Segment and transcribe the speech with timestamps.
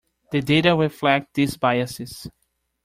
[0.31, 2.27] The data reflect these biases.